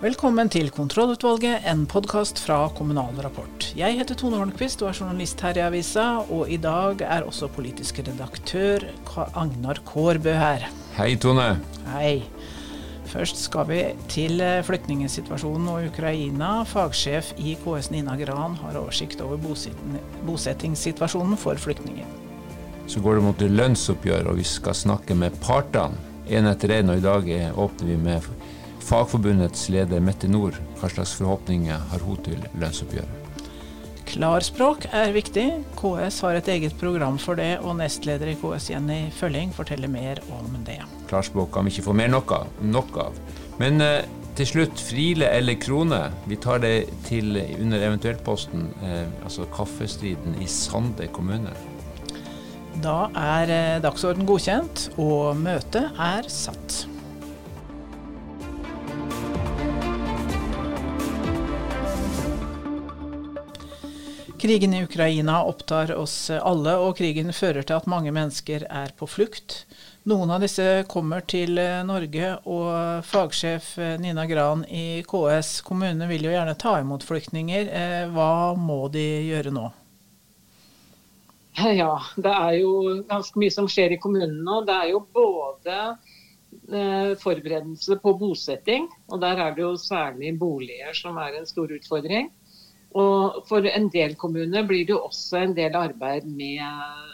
[0.00, 3.66] Velkommen til Kontrollutvalget, en podkast fra Kommunal Rapport.
[3.76, 7.50] Jeg heter Tone Holmquist og er journalist her i avisa, og i dag er også
[7.52, 8.86] politisk redaktør
[9.36, 10.64] Agnar Kårbø her.
[10.96, 11.50] Hei, Tone.
[11.92, 12.22] Hei.
[13.12, 16.62] Først skal vi til eh, flyktningsituasjonen og Ukraina.
[16.64, 19.36] Fagsjef i KS Nina Gran har oversikt over
[20.24, 22.08] bosettingssituasjonen for flyktninger.
[22.88, 26.88] Så går det mot lønnsoppgjør, og vi skal snakke med partene én etter én.
[26.88, 28.32] Og i dag åpner vi med
[28.84, 33.20] Fagforbundets leder Mette Nord, hva slags forhåpninger har hun til lønnsoppgjøret?
[34.10, 35.44] Klarspråk er viktig.
[35.78, 40.18] KS har et eget program for det, og nestleder i KS Jenny Følling forteller mer
[40.34, 40.80] om det.
[41.10, 42.50] Klarspråk kan vi ikke få mer nok av.
[42.66, 43.20] Nok av.
[43.62, 44.02] Men eh,
[44.38, 46.02] til slutt, Friele eller krone?
[46.26, 51.54] Vi tar det til under eventuelt-posten, eh, altså kaffestriden i Sande kommune.
[52.82, 56.86] Da er eh, dagsorden godkjent, og møtet er satt.
[64.40, 69.04] Krigen i Ukraina opptar oss alle, og krigen fører til at mange mennesker er på
[69.04, 69.66] flukt.
[70.08, 76.08] Noen av disse kommer til eh, Norge, og fagsjef eh, Nina Gran i KS kommunene
[76.08, 77.68] vil jo gjerne ta imot flyktninger.
[77.68, 79.66] Eh, hva må de gjøre nå?
[81.60, 82.72] Ja, det er jo
[83.12, 84.62] ganske mye som skjer i kommunen nå.
[84.64, 85.82] Det er jo både
[87.20, 92.30] forberedelse på bosetting, og der er det jo særlig boliger som er en stor utfordring.
[92.98, 96.62] Og For en del kommuner blir det jo også en del arbeid med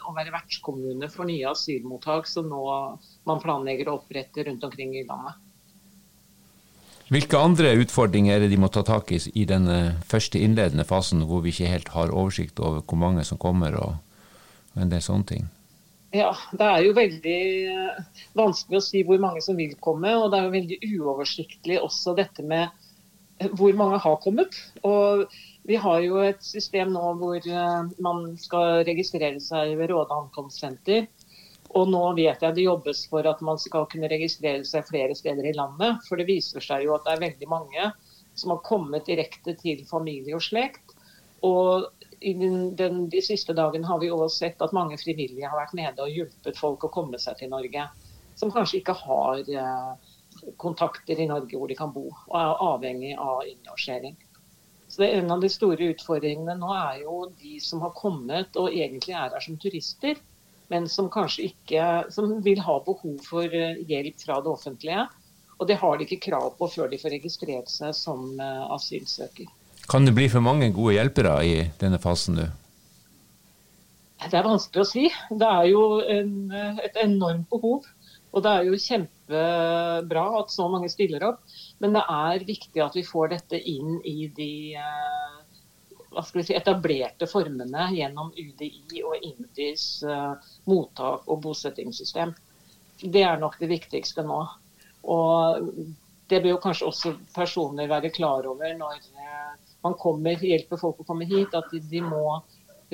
[0.08, 2.62] å være vertskommune for nye asylmottak som nå
[3.28, 5.36] man planlegger å opprette rundt omkring i landet.
[7.12, 9.68] Hvilke andre utfordringer er det de må ta tak i i den
[10.08, 13.92] første innledende fasen, hvor vi ikke helt har oversikt over hvor mange som kommer og,
[14.76, 15.44] en del sånne ting?
[16.16, 17.40] Ja, Det er jo veldig
[18.36, 20.14] vanskelig å si hvor mange som vil komme.
[20.16, 22.72] Og det er jo veldig uoversiktlig også dette med
[23.58, 24.56] hvor mange har kommet.
[24.82, 25.26] Og
[25.66, 31.08] vi har jo et system nå hvor eh, man skal registrere seg ved Råde ankomstsenter.
[31.76, 35.48] Og nå vet jeg det jobbes for at man skal kunne registrere seg flere steder
[35.50, 36.04] i landet.
[36.06, 37.88] For det viser seg jo at det er veldig mange
[38.38, 40.94] som har kommet direkte til familie og slekt.
[41.44, 41.88] Og
[42.22, 46.04] den, den, de siste dagene har vi også sett at mange frivillige har vært nede
[46.04, 47.88] og hjulpet folk å komme seg til Norge.
[48.38, 50.14] Som kanskje ikke har eh,
[50.62, 54.16] kontakter i Norge hvor de kan bo, og er avhengig av innlosjering.
[54.88, 58.70] Så det, En av de store utfordringene nå er jo de som har kommet og
[58.70, 60.18] egentlig er her som turister,
[60.72, 65.06] men som kanskje ikke som vil ha behov for eh, hjelp fra det offentlige.
[65.56, 69.50] Og det har de ikke krav på før de får registrert seg som eh, asylsøker.
[69.86, 72.46] Kan det bli for mange gode hjelpere i denne fasen nå?
[74.26, 75.04] Det er vanskelig å si.
[75.30, 76.32] Det er jo en,
[76.82, 77.84] et enormt behov.
[78.34, 81.44] Og det er jo kjempebra at så mange stiller opp.
[81.78, 85.36] Men det er viktig at vi får dette inn i de eh,
[86.24, 90.32] si, etablerte formene gjennom UDI og IMDis uh,
[90.70, 92.32] mottak og bosettingssystem.
[93.02, 94.40] Det er nok det viktigste nå.
[95.12, 95.68] Og
[96.30, 99.52] det bør jo kanskje også personer være klar over når uh,
[99.84, 102.40] man kommer, hjelper folk å komme hit, at de må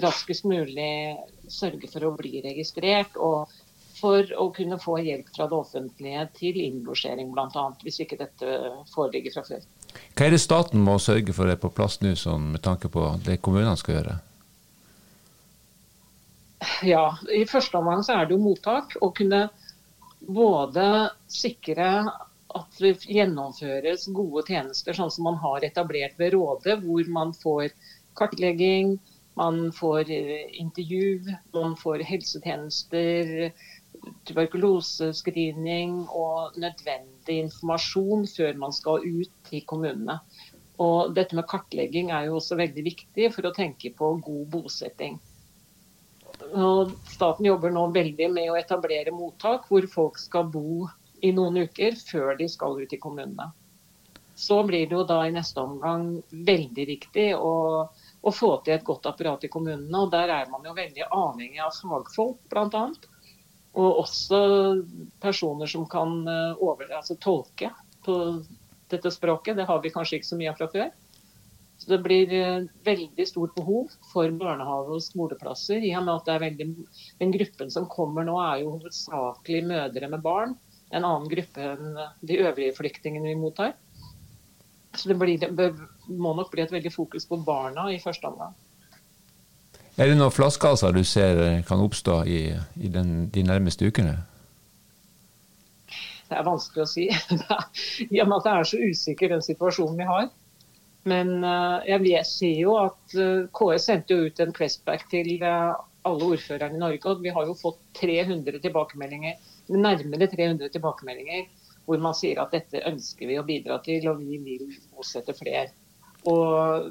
[0.03, 1.19] raskest mulig
[1.53, 3.15] sørge for å bli registrert.
[3.17, 3.53] og
[4.03, 8.59] for å kunne få hjelp fra det offentlige til innlosjering bl.a., hvis ikke dette
[8.93, 9.65] foreligger fra før.
[10.17, 13.07] Hva er det staten må sørge for er på plass nå, sånn, med tanke på
[13.27, 14.19] det kommunene skal gjøre?
[16.87, 18.97] Ja, I første omgang så er det jo mottak.
[19.03, 19.47] Å kunne
[20.23, 20.87] både
[21.31, 21.89] sikre
[22.53, 27.73] at det gjennomføres gode tjenester, sånn som man har etablert ved Råde, hvor man får
[28.19, 28.99] kartlegging,
[29.41, 33.53] man får eh, intervju, man får helsetjenester,
[34.29, 40.19] tuberkulosescreening og nødvendig informasjon før man skal ut i kommunene.
[40.83, 45.21] Og dette med kartlegging er jo også veldig viktig for å tenke på god bosetting.
[46.59, 50.89] Og staten jobber nå veldig med å etablere mottak hvor folk skal bo
[51.23, 53.53] i noen uker før de skal ut i kommunene.
[54.35, 57.55] Så blir det jo da i neste omgang veldig viktig å,
[57.87, 59.93] å få til et godt apparat i kommunene.
[60.01, 62.87] Og der er man jo veldig avhengig av fagfolk, bl.a.
[63.73, 64.41] Og også
[65.23, 67.71] personer som kan eh, over, altså tolke
[68.05, 68.17] på
[68.93, 69.57] dette språket.
[69.57, 70.91] Det har vi kanskje ikke så mye av fra før.
[71.81, 75.81] Så Det blir eh, veldig stort behov for barnehage- og skoleplasser.
[75.81, 76.69] i og med at det er veldig,
[77.21, 80.59] Den gruppen som kommer nå, er jo hovedsakelig mødre med barn.
[80.93, 83.73] En annen gruppe enn de øvrige flyktningene vi mottar.
[84.95, 85.73] Så det, blir, det
[86.07, 88.53] må nok bli et veldig fokus på barna i første omgang.
[90.03, 91.37] Er det noen flaskehalser du ser
[91.69, 92.39] kan oppstå i,
[92.83, 94.17] i den, de nærmeste ukene?
[96.27, 97.05] Det er vanskelig å si.
[98.17, 100.27] I og med at det er så usikker den situasjonen vi har.
[101.07, 101.31] Men
[101.87, 103.15] jeg ser jo at
[103.55, 107.05] KS sendte ut en pressback til alle ordførerne i Norge.
[107.07, 109.39] Og vi har jo fått 300 tilbakemeldinger,
[109.71, 111.47] nærmere 300 tilbakemeldinger
[111.87, 115.71] hvor man sier at dette ønsker vi å bidra til, og vi vil bosette flere.
[116.31, 116.91] Og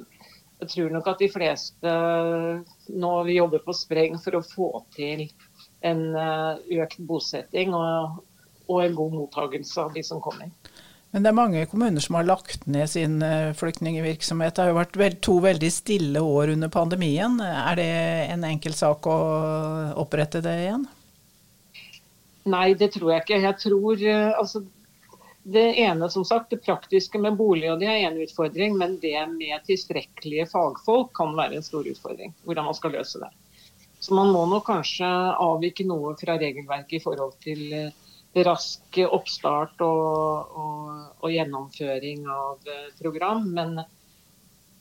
[0.61, 1.93] jeg tror nok at de fleste
[3.01, 5.25] nå vi jobber på spreng for å få til
[5.87, 8.21] en eh, økt bosetting og,
[8.69, 10.51] og en god mottakelse av de som kommer.
[11.11, 14.55] Men det er mange kommuner som har lagt ned sin eh, flyktningvirksomhet.
[14.55, 17.41] Det har jo vært to veldig stille år under pandemien.
[17.41, 17.91] Er det
[18.31, 19.17] en enkel sak å
[19.99, 20.85] opprette det igjen?
[22.51, 23.41] Nei, det tror jeg ikke.
[23.43, 24.63] Jeg tror eh, altså
[25.43, 28.75] det ene, som sagt, det praktiske med bolig, og det er en utfordring.
[28.77, 32.35] Men det med tilstrekkelige fagfolk kan være en stor utfordring.
[32.45, 33.31] Hvordan man skal løse det.
[34.01, 35.07] Så man må nok kanskje
[35.37, 37.97] avvike noe fra regelverket i forhold til eh,
[38.45, 40.85] rask oppstart og, og,
[41.19, 43.45] og, gjennomføring av eh, program.
[43.53, 43.75] Men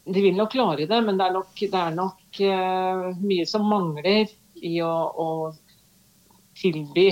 [0.04, 1.00] de vil nok klare det.
[1.04, 5.28] Men det er nok, det er nok uh, mye som mangler i å, å
[6.60, 7.10] tilby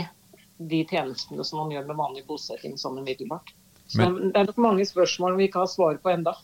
[0.58, 3.54] de tjenestene som man gjør med vanlig bosetting sånn umiddelbart.
[3.88, 6.34] Så men, det er nok mange spørsmål vi ikke har svar på enda.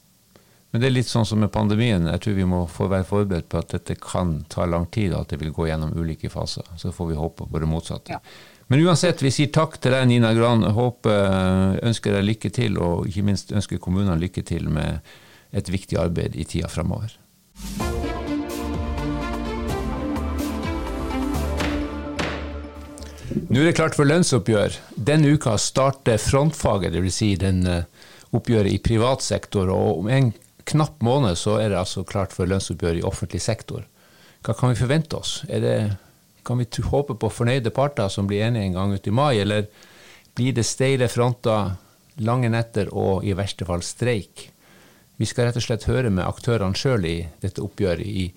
[0.74, 2.08] Men det er litt sånn som med pandemien.
[2.10, 5.30] Jeg tror vi må få være forberedt på at dette kan ta lang tid, at
[5.30, 6.66] det vil gå gjennom ulike faser.
[6.80, 8.16] Så får vi håpe på det motsatte.
[8.16, 8.64] Ja.
[8.72, 10.64] Men uansett, vi sier takk til deg, Nina Gran.
[10.74, 15.14] Håper, ønsker deg lykke til, og ikke minst ønsker kommunene lykke til med
[15.54, 17.14] et viktig arbeid i tida framover.
[23.32, 24.76] Nå er det klart for lønnsoppgjør.
[24.96, 27.16] Denne uka starter frontfaget, dvs.
[27.16, 27.86] Si den eh,
[28.36, 29.70] oppgjøret i privat sektor.
[29.72, 30.32] Og om en
[30.68, 33.86] knapp måned så er det altså klart for lønnsoppgjør i offentlig sektor.
[34.44, 35.38] Hva kan vi forvente oss?
[35.48, 35.76] Det,
[36.44, 39.68] kan vi håpe på fornøyde parter som blir enige en gang ut i mai, eller
[40.36, 41.78] blir det steile fronter,
[42.20, 44.50] lange netter og i verste fall streik?
[45.16, 48.28] Vi skal rett og slett høre med aktørene sjøl i dette oppgjøret i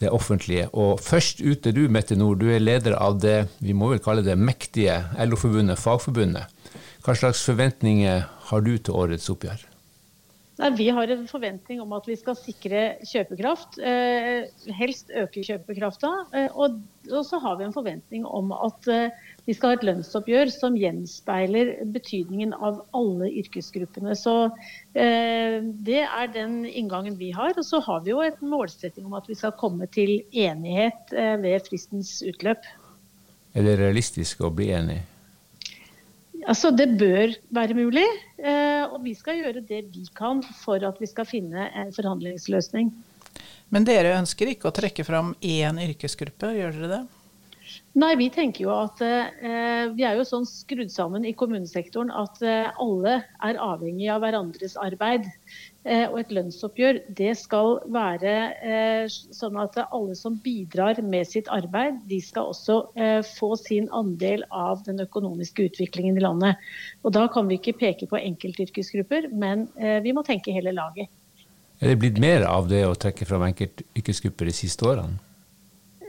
[0.00, 0.68] det offentlige.
[0.72, 4.24] Og først ute du, Mette Nord, du er leder av det vi må vel kalle
[4.26, 6.50] det mektige LO-forbundet, Fagforbundet.
[7.04, 9.73] Hva slags forventninger har du til årets oppgjør?
[10.54, 13.80] Nei, vi har en forventning om at vi skal sikre kjøpekraft.
[13.82, 14.44] Eh,
[14.78, 16.10] helst øke kjøpekrafta.
[16.30, 16.76] Eh, og,
[17.26, 21.72] så har vi en forventning om at eh, vi skal ha et lønnsoppgjør som gjenspeiler
[21.96, 24.14] betydningen av alle yrkesgruppene.
[24.14, 24.36] Så
[24.94, 27.58] Det er den inngangen vi har.
[27.58, 31.10] Og så har vi jo en målsetting om at vi skal komme til enighet
[31.42, 32.62] ved fristens utløp.
[33.54, 35.02] Er det realistisk å bli enig?
[36.44, 38.04] Altså, Det bør være mulig,
[38.38, 42.92] eh, og vi skal gjøre det vi kan for at vi skal finne en forhandlingsløsning.
[43.72, 47.02] Men dere ønsker ikke å trekke fram én yrkesgruppe, gjør dere det?
[47.94, 52.40] Nei, vi tenker jo at eh, vi er jo sånn skrudd sammen i kommunesektoren at
[52.42, 55.28] eh, alle er avhengig av hverandres arbeid.
[55.84, 58.32] Eh, og et lønnsoppgjør det skal være
[58.64, 63.90] eh, sånn at alle som bidrar med sitt arbeid, de skal også eh, få sin
[63.92, 66.64] andel av den økonomiske utviklingen i landet.
[67.04, 69.68] Og Da kan vi ikke peke på enkeltyrkesgrupper, men
[70.02, 71.12] vi må tenke hele laget.
[71.82, 75.20] Er det blitt mer av det å trekke fram enkeltyrkesgrupper de siste årene?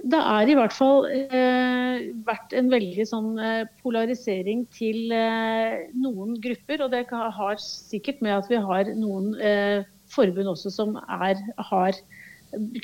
[0.05, 6.35] Det er i hvert fall eh, vært en veldig sånn eh, polarisering til eh, noen
[6.43, 6.83] grupper.
[6.85, 9.81] Og det har sikkert med at vi har noen eh,
[10.13, 11.97] forbund også som er, har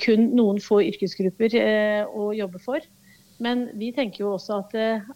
[0.02, 2.90] kun noen få yrkesgrupper eh, å jobbe for.
[3.42, 5.08] Men vi tenker jo også at eh,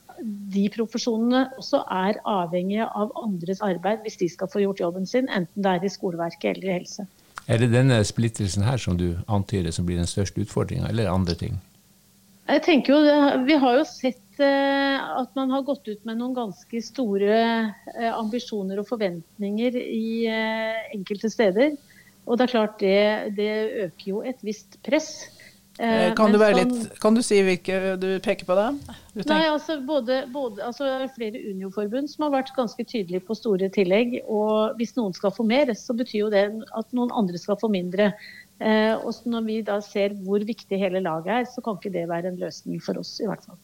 [0.54, 5.30] de profesjonene også er avhengige av andres arbeid hvis de skal få gjort jobben sin,
[5.30, 7.10] enten det er i skoleverket eller i helse.
[7.50, 11.38] Er det denne splittelsen her som du antyder som blir den største utfordringa, eller andre
[11.38, 11.58] ting?
[12.46, 13.00] Jeg tenker jo,
[13.48, 18.12] Vi har jo sett eh, at man har gått ut med noen ganske store eh,
[18.12, 21.74] ambisjoner og forventninger i eh, enkelte steder.
[22.26, 23.00] Og det er klart det,
[23.38, 23.52] det
[23.88, 25.32] øker jo et visst press.
[25.76, 28.70] Kan du, sånn, litt, kan du, si hvilke du peker på det?
[29.28, 30.88] Nei, altså både, både altså
[31.18, 34.22] flere Unio-forbund som har vært ganske tydelige på store tillegg.
[34.24, 36.46] Og hvis noen skal få mer, så betyr jo det
[36.80, 38.14] at noen andre skal få mindre.
[38.60, 42.06] Eh, og når vi da ser hvor viktig hele laget er, så kan ikke det
[42.10, 43.60] være en løsning for oss, i hvert fall.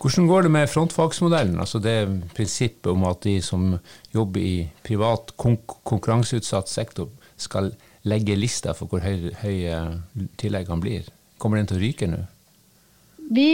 [0.00, 1.96] Hvordan går det med frontfagsmodellen, altså det
[2.36, 3.76] prinsippet om at de som
[4.14, 7.72] jobber i privat konkurranseutsatt sektor, skal
[8.08, 11.10] legge lista for hvor høye, høy tilleggene blir?
[11.38, 12.22] Kommer den til å ryke nå?
[13.30, 13.48] Vi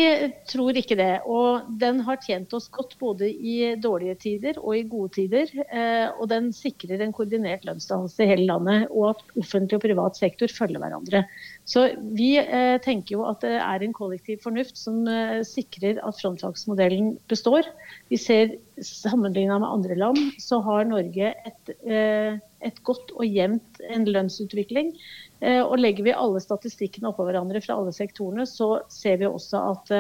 [0.48, 1.20] tror ikke det.
[1.28, 5.52] Og den har tjent oss godt både i dårlige tider og i gode tider.
[5.68, 10.18] Eh, og den sikrer en koordinert lønnsdannelse i hele landet, og at offentlig og privat
[10.18, 11.25] sektor følger hverandre.
[11.68, 11.82] Så
[12.16, 17.10] vi eh, tenker jo at det er en kollektiv fornuft som eh, sikrer at frontfagsmodellen
[17.28, 17.68] består.
[18.08, 24.06] Vi ser sammenlignet med andre land, så har Norge et, et godt og jevnt en
[24.08, 24.94] lønnsutvikling.
[25.42, 29.92] Og legger vi alle statistikkene oppå hverandre fra alle sektorene, så ser vi også at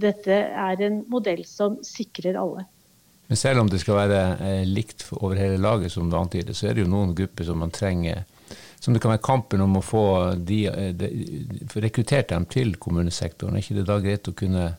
[0.00, 2.64] dette er en modell som sikrer alle.
[3.28, 6.76] Men selv om det skal være likt over hele laget, som du antyder, så er
[6.76, 8.24] det jo noen grupper som man trenger
[8.82, 10.04] som det kan være kampen om å få
[10.42, 10.64] de,
[10.98, 11.10] de,
[11.84, 13.54] rekruttert dem til kommunesektoren.
[13.54, 14.72] Er ikke det da greit å kunne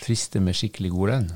[0.00, 1.26] friste med skikkelig god lønn?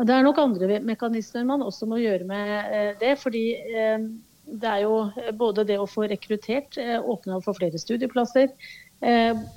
[0.00, 3.16] Det er nok andre mekanismer man også må gjøre med eh, det.
[3.20, 4.06] fordi eh,
[4.50, 5.00] det er jo
[5.38, 8.48] både det å få rekruttert, åpne for flere studieplasser,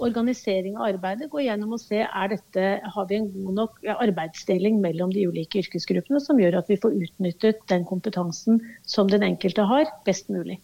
[0.06, 4.78] organisering av arbeidet, gå gjennom og se er dette, har vi en god nok arbeidsdeling
[4.84, 9.66] mellom de ulike yrkesgruppene som gjør at vi får utnyttet den kompetansen som den enkelte
[9.72, 10.60] har, best mulig.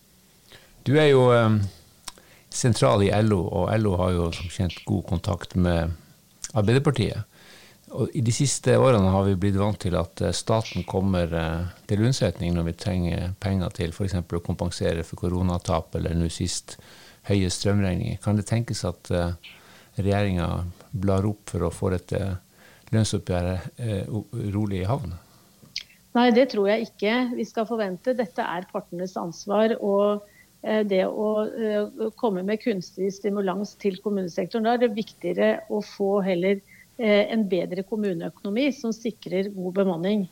[0.87, 1.59] Du er jo um,
[2.49, 5.91] sentral i LO, og LO har jo som kjent god kontakt med
[6.57, 7.25] Arbeiderpartiet.
[7.89, 11.71] Og I de siste årene har vi blitt vant til at eh, staten kommer uh,
[11.89, 14.13] til unnsetning når vi trenger penger til f.eks.
[14.21, 16.77] å kompensere for koronatap, eller nå sist
[17.29, 18.21] høye strømregninger.
[18.21, 19.33] Kan det tenkes at uh,
[19.97, 20.51] regjeringa
[20.93, 22.21] blar opp for å få dette
[22.93, 23.81] lønnsoppgjøret
[24.53, 25.11] rolig i havn?
[26.17, 28.15] Nei, det tror jeg ikke vi skal forvente.
[28.17, 29.75] Dette er partenes ansvar.
[29.77, 34.67] og Eh, det å eh, komme med kunstig stimulans til kommunesektoren.
[34.67, 36.59] Da er det viktigere å få heller
[36.99, 40.27] eh, en bedre kommuneøkonomi som sikrer god bemanning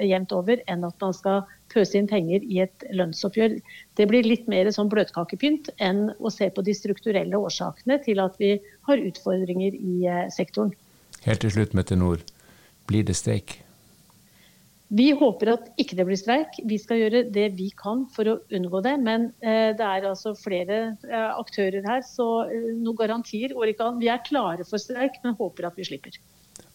[0.00, 3.58] jevnt over, enn at man skal pøse inn penger i et lønnsoppgjør.
[4.00, 8.40] Det blir litt mer sånn bløtkakepynt enn å se på de strukturelle årsakene til at
[8.40, 8.54] vi
[8.88, 10.00] har utfordringer i
[10.32, 10.72] sektoren.
[11.28, 12.24] Helt til slutt, Mette Nord.
[12.88, 13.58] Blir det streik?
[14.88, 16.56] Vi håper at ikke det blir streik.
[16.64, 18.94] Vi skal gjøre det vi kan for å unngå det.
[19.04, 23.90] Men eh, det er altså flere eh, aktører her, så eh, noen garantier går ikke
[23.90, 24.00] an.
[24.00, 26.16] Vi er klare for streik, men håper at vi slipper.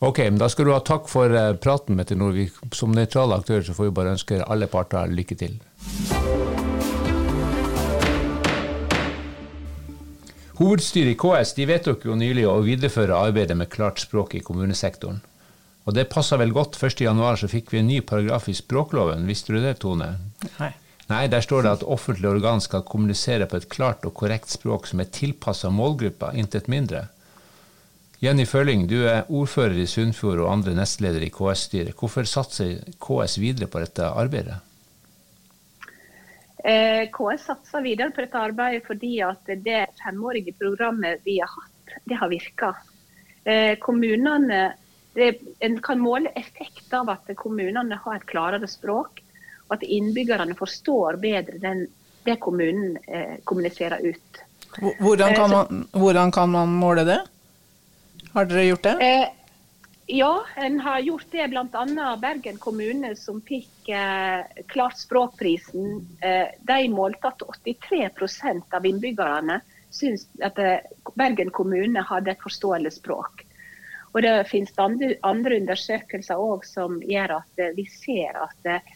[0.04, 2.60] Ok, men Da skal du ha takk for praten, Mette Norvik.
[2.76, 5.58] Som nøytral aktør så får vi bare ønske alle parter lykke til.
[10.62, 15.24] Hovedstyret i KS de vedtok jo nylig å videreføre arbeidet med klart språk i kommunesektoren.
[15.84, 16.78] Og det passa vel godt.
[16.80, 19.28] 1.1 så fikk vi en ny paragraf i språkloven.
[19.28, 20.14] Visste du det, Tone?
[20.60, 20.72] Nei.
[21.10, 24.88] Nei, Der står det at offentlige organ skal kommunisere på et klart og korrekt språk
[24.88, 27.10] som er tilpassa målgruppa, intet mindre.
[28.24, 31.98] Jenny Følling, du er ordfører i Sunnfjord og andre nestleder i KS-styret.
[32.00, 34.62] Hvorfor satser KS videre på dette arbeidet?
[36.64, 41.98] Eh, KS satser videre på dette arbeidet fordi at det femårige programmet vi har hatt,
[42.08, 42.72] det har virka.
[43.44, 44.62] Eh, kommunene
[45.14, 49.22] det, en kan måle effekt av at kommunene har et klarere språk,
[49.68, 51.86] og at innbyggerne forstår bedre den,
[52.26, 54.44] det kommunen eh, kommuniserer ut.
[55.00, 57.22] Hvordan kan, eh, man, hvordan kan, man, måle det?
[58.34, 58.96] Har dere gjort det?
[59.06, 59.28] Eh,
[60.06, 61.48] ja, en har gjort det.
[61.48, 62.18] Bl.a.
[62.22, 66.02] Bergen kommune som fikk eh, Klart språkprisen.
[66.22, 69.62] Eh, de målte at 83% av innbyggerne
[69.94, 70.82] syns at eh,
[71.14, 73.46] Bergen kommune hadde et forståelig språk.
[74.14, 78.92] Og det finnes andre, undersøkelser også som gjør at eh, vi ser at eh,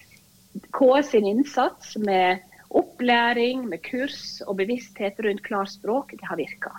[0.73, 2.43] KS sin innsats med
[2.77, 6.73] opplæring, med kurs og bevissthet rundt klarspråk, det har virka.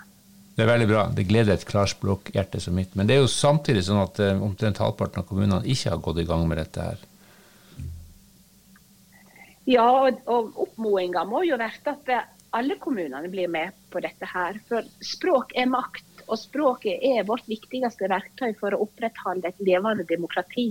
[0.55, 1.03] Det er veldig bra.
[1.15, 2.95] Det gleder et klarspråkhjerte som mitt.
[2.99, 6.19] Men det er jo samtidig sånn at uh, omtrent halvparten av kommunene ikke har gått
[6.19, 7.05] i gang med dette her.
[9.69, 12.11] Ja, og, og oppmodinga må jo være at
[12.57, 14.59] alle kommunene blir med på dette her.
[14.67, 16.08] For språk er makt.
[16.29, 20.69] Og språket er vårt viktigste verktøy for å opprettholde et levende demokrati.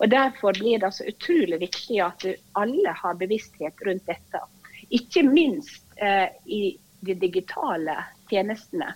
[0.00, 2.24] Og Derfor blir det så utrolig viktig at
[2.56, 4.40] alle har bevissthet rundt dette.
[4.88, 7.98] Ikke minst eh, i de digitale
[8.30, 8.94] tjenestene.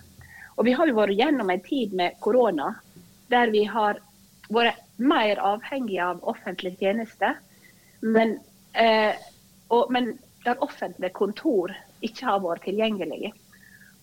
[0.57, 2.73] Og Vi har jo vært gjennom en tid med korona
[3.29, 4.01] der vi har
[4.49, 7.37] vært mer avhengige av offentlige tjenester.
[8.01, 8.39] Men,
[8.73, 9.13] eh,
[9.89, 10.15] men
[10.45, 11.73] der offentlige kontor
[12.05, 13.33] ikke har vært tilgjengelige.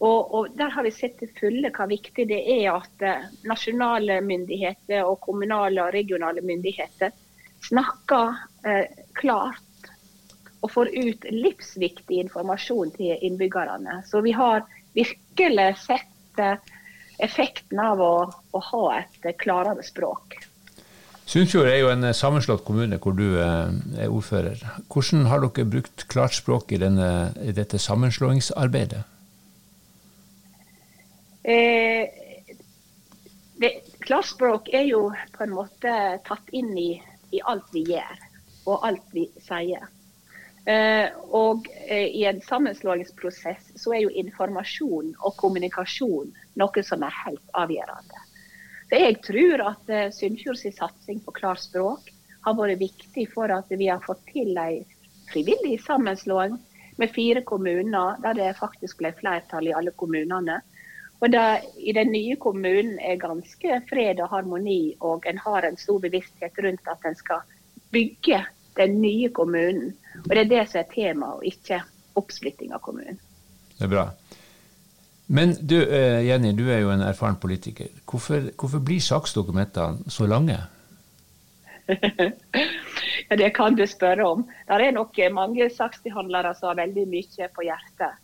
[0.02, 4.18] Og, og, Der har vi sett til fulle hva viktig det er at eh, nasjonale
[4.26, 7.12] myndigheter og kommunale og regionale myndigheter
[7.62, 8.34] snakker
[8.66, 9.62] eh, klart
[10.62, 14.00] og får ut livsviktig informasjon til innbyggerne.
[14.06, 16.58] Så vi har virkelig sett eh,
[17.22, 20.40] effekten av å, å ha et eh, klarere språk.
[21.22, 24.62] Sunnfjord er jo en eh, sammenslått kommune hvor du er ordfører.
[24.90, 29.06] Hvordan har dere brukt klart språk i, denne, i dette sammenslåingsarbeidet?
[31.42, 32.08] Eh,
[34.02, 35.94] Klarspråk er jo på en måte
[36.26, 36.92] tatt inn i,
[37.30, 38.22] i alt vi gjør
[38.70, 39.86] og alt vi sier.
[40.64, 46.30] Eh, og eh, i en sammenslåingsprosess så er jo informasjon og kommunikasjon
[46.62, 48.26] noe som er helt avgjørende.
[48.90, 52.12] Så jeg tror at eh, Sunnfjords satsing på klarspråk
[52.46, 54.84] har vært viktig for at vi har fått til en
[55.32, 56.54] frivillig sammenslåing
[57.00, 60.60] med fire kommuner, der det faktisk ble flertall i alle kommunene.
[61.22, 65.78] Og da, i den nye kommunen er ganske fred og harmoni, og en har en
[65.78, 67.44] stor bevissthet rundt at en skal
[67.94, 68.40] bygge
[68.76, 69.92] den nye kommunen.
[70.24, 71.78] Og det er det som er temaet, og ikke
[72.18, 73.20] oppsplitting av kommunen.
[73.78, 74.08] Det er bra.
[75.32, 77.88] Men du eh, Jenny, du er jo en erfaren politiker.
[78.10, 80.58] Hvorfor, hvorfor blir saksdokumentene så lange?
[83.30, 84.44] ja, Det kan du spørre om.
[84.68, 88.18] Det er nok mange saksbehandlere som har veldig mye på hjertet.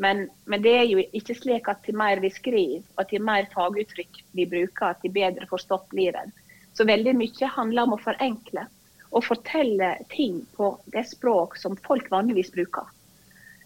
[0.00, 3.48] Men, men, det er jo ikke slik at til mer vi skriver, og til mer
[3.52, 6.32] faguttrykk vi bruker, til bedre forstått blir en.
[6.72, 8.64] Så veldig mye handler om å forenkle
[9.10, 12.88] og fortelle ting på det språk som folk vanligvis bruker.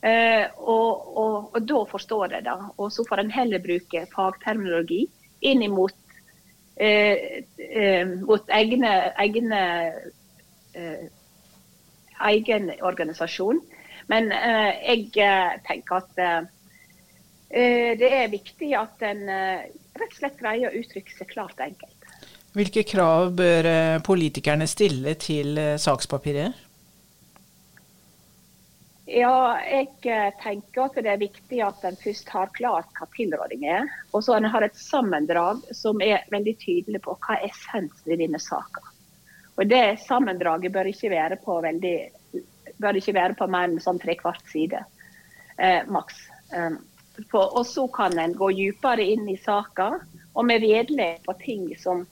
[0.05, 2.55] Eh, og, og, og, da forstår de det.
[2.77, 5.05] Og så får en heller bruke fagterminologi
[5.45, 5.95] inn imot
[6.77, 9.63] eh, eh, mot egne, egne
[10.75, 11.07] eh,
[12.33, 13.63] egen organisasjon.
[14.13, 16.51] Men eh, jeg eh, tenker at
[17.55, 22.09] det er viktig at en rett og slett greier å uttrykke seg klart og enkelt.
[22.57, 23.69] Hvilke krav bør
[24.03, 26.65] politikerne stille til sakspapiret?
[29.05, 33.67] Ja, jeg eh, tenker at det er viktig at en først har klart hva tilråding
[33.69, 33.91] er.
[34.17, 38.41] Og så en har et sammendrag som er veldig tydelig på hva essensen i denne
[38.41, 38.81] saka.
[39.61, 41.99] Og det sammendraget bør ikke være på, veldig,
[42.83, 44.83] bør ikke være på mer enn sånn trekvart side,
[45.59, 46.27] eh, maks.
[46.55, 46.81] Um,
[47.33, 49.93] og så kan en gå dypere inn i saka,
[50.35, 52.03] og med vedlegg på ting som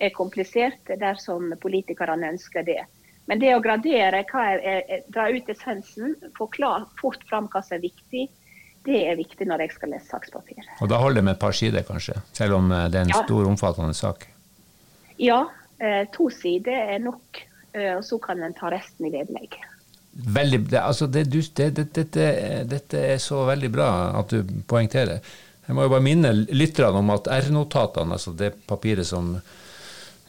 [0.00, 2.82] er kompliserte, dersom politikerne ønsker det.
[3.30, 7.76] Men det å gradere, er, er, dra ut essensen, forklare klar, fort fram hva som
[7.76, 8.26] er viktig,
[8.88, 10.64] det er viktig når jeg skal lese sakspapir.
[10.80, 12.16] Og da holder det med et par sider, kanskje?
[12.36, 13.22] Selv om eh, det er en ja.
[13.26, 14.24] stor, omfattende sak?
[15.20, 15.44] Ja,
[15.78, 17.42] eh, to sider er nok.
[17.76, 19.60] Eh, og så kan en ta resten i vedlegg.
[20.10, 21.70] Veldig, det, altså det, du, det,
[22.66, 25.22] dette, er så veldig bra at du poengterer.
[25.66, 29.36] Jeg må jo bare minne lytterne om at R-notatene, altså det papiret som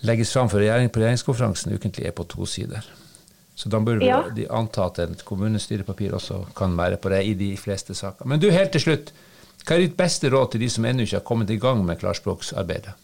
[0.05, 2.85] legges fram for regjering på regjeringskonferansen ukentlig, er på to sider.
[3.57, 4.21] Så da bør ja.
[4.33, 8.29] de anta at et kommunestyrepapir også kan være på det i de fleste saker.
[8.29, 9.11] Men du, helt til slutt,
[9.65, 11.99] hva er ditt beste råd til de som ennå ikke har kommet i gang med
[12.01, 12.95] klarspråksarbeidet?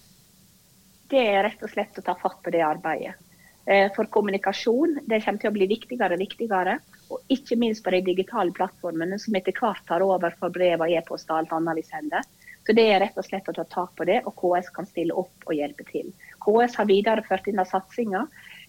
[1.12, 3.18] Det er rett og slett å ta fatt på det arbeidet.
[3.68, 6.78] Eh, for kommunikasjon det kommer til å bli viktigere og viktigere.
[7.12, 10.94] Og ikke minst på de digitale plattformene som etter hvert tar over for brev og
[10.94, 12.24] e-post og alt annet vi sender.
[12.68, 15.16] Så det er rett og slett å ta tak på det, og KS kan stille
[15.16, 16.10] opp og hjelpe til.
[16.44, 18.26] KS har videreført denne satsinga,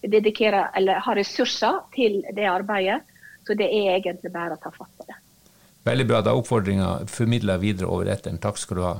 [0.06, 3.00] har ressurser til det arbeidet.
[3.46, 5.18] Så det er egentlig bare å ta fatt på det.
[5.88, 6.20] Veldig bra.
[6.22, 8.38] Da oppfordringa formidla videre over etteren.
[8.38, 8.94] Takk skal du ha.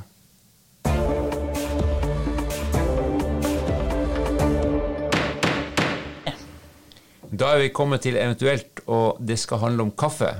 [7.30, 10.30] Da er vi kommet til eventuelt, og det skal handle om kaffe.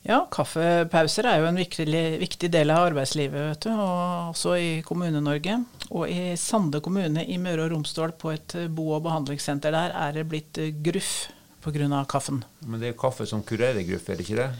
[0.00, 1.84] Ja, kaffepauser er jo en viktig,
[2.22, 5.58] viktig del av arbeidslivet, vet du, og også i Kommune-Norge.
[5.90, 10.16] Og i Sande kommune i Møre og Romsdal, på et bo- og behandlingssenter der, er
[10.16, 11.28] det blitt gruff
[11.60, 12.04] pga.
[12.08, 12.44] kaffen.
[12.64, 14.50] Men det er jo kaffe som kurerer gruff, er det ikke det?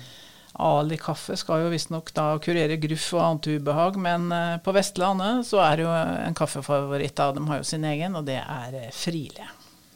[0.61, 5.47] Ali kaffe skal jo visstnok da kurere gruff og annet ubehag, men eh, på Vestlandet
[5.49, 8.77] så er det jo en kaffefavoritt av dem har jo sin egen, og det er
[8.77, 9.47] eh, Friele.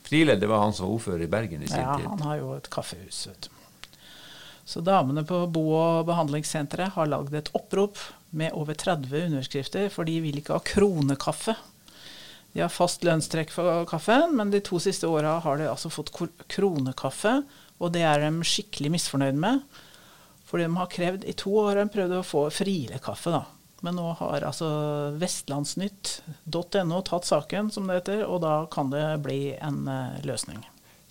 [0.04, 2.04] Friele, det var han som var ordfører i Bergen i sin ja, tid?
[2.04, 3.50] Ja, han har jo et kaffehus, vet du.
[4.64, 8.00] Så damene på bo- og behandlingssenteret har lagd et opprop
[8.36, 11.56] med over 30 underskrifter, for de vil ikke ha kronekaffe.
[12.54, 16.12] De har fast lønnstrekk for kaffen, men de to siste åra har de altså fått
[16.52, 17.40] kronekaffe,
[17.82, 19.64] og det er de skikkelig misfornøyd med.
[20.48, 23.42] For de har krevd, I to år har de prøvd å få Friele-kaffe, da.
[23.84, 24.68] Men nå har altså
[25.20, 30.62] vestlandsnytt.no tatt saken, som det heter, og da kan det bli en uh, løsning.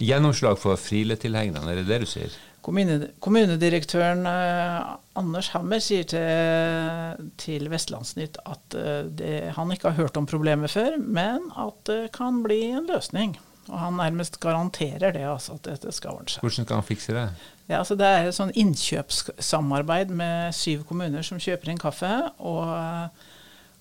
[0.02, 2.34] Gjennomslag for Friele-tilhengerne, er det det du sier?
[2.64, 10.06] Kommune, kommunedirektøren eh, Anders Hammer sier til, til Vestlandsnytt at eh, det, han ikke har
[10.06, 13.36] hørt om problemet før, men at det kan bli en løsning.
[13.70, 16.44] Og han nærmest garanterer det, altså, at dette skal ordne seg.
[16.44, 17.28] Hvordan skal han fikse det?
[17.70, 22.12] Ja, altså Det er et sånn innkjøpssamarbeid med syv kommuner som kjøper inn kaffe.
[22.44, 23.14] og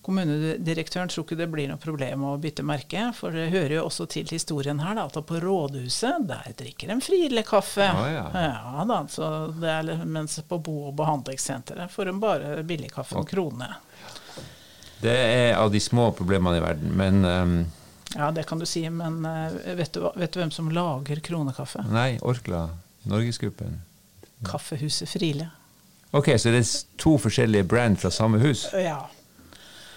[0.02, 4.08] Kommunedirektøren tror ikke det blir noe problem å bytte merke, for det hører jo også
[4.10, 7.86] til historien her da, at på rådhuset der drikker de Friele-kaffe.
[7.86, 8.24] Ah, ja.
[8.34, 13.28] ja da, så det er, Mens på bo- og behandlingssenteret får de bare billigkaffe en
[13.30, 13.70] krone.
[15.02, 17.54] Det er av de små problemene i verden, men um,
[18.16, 21.84] Ja, det kan du si, men uh, vet, du, vet, du, hvem som lager kronekaffe?
[21.92, 22.66] Nei, Orkla.
[23.08, 23.80] Norgesgruppen.
[24.46, 25.48] Kaffehuset Friele.
[26.12, 26.70] Ok, så det er
[27.00, 28.66] to forskjellige brand fra samme hus?
[28.76, 29.00] Ja.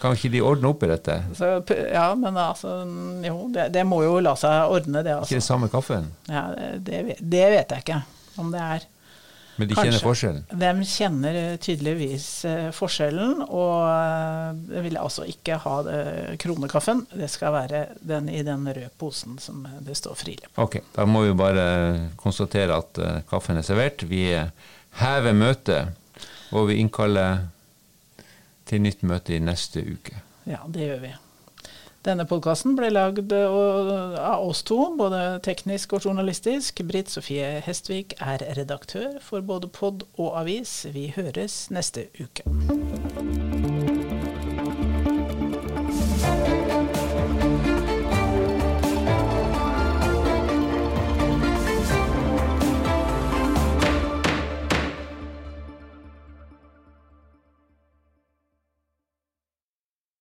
[0.01, 1.17] Kan ikke de ordne opp i dette?
[1.35, 1.49] Så,
[1.91, 2.77] ja, men altså
[3.25, 5.15] Jo, det, det, må jo la seg ordne, det.
[5.15, 5.33] Altså.
[5.33, 6.09] Ikke det samme kaffen?
[6.31, 6.47] Ja,
[6.77, 8.01] det, det vet jeg ikke
[8.41, 8.87] om det er.
[9.55, 9.91] Men de Kanskje.
[9.91, 10.45] kjenner forskjellen?
[10.61, 13.43] De kjenner tydeligvis eh, forskjellen.
[13.47, 15.99] Og jeg vil altså ikke ha det,
[16.43, 17.05] kronekaffen.
[17.15, 21.23] Det skal være den i den røde posen som det står Friele Ok, da må
[21.25, 21.65] vi bare
[22.19, 24.03] konstatere at kaffen er servert.
[24.09, 24.27] Vi
[25.01, 25.95] hever møtet,
[26.51, 27.47] og vi innkaller
[28.65, 30.19] til nytt møte i neste uke.
[30.49, 31.13] Ja, det gjør vi.
[32.05, 36.83] Denne podkasten ble lagd eh, av oss to, både teknisk og journalistisk.
[36.85, 40.83] Britt Sofie Hestvik er redaktør for både pod og avis.
[40.93, 42.45] Vi høres neste uke.